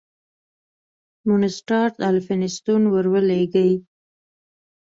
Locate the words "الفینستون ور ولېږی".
2.09-3.71